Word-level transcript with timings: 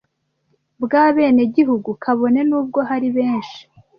bw’abenegihugu 0.83 1.89
kabone 2.03 2.41
n’ubwo 2.49 2.79
hari 2.89 3.07
benshi 3.17 3.59